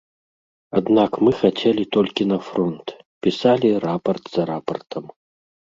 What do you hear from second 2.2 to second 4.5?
на фронт, пісалі рапарт за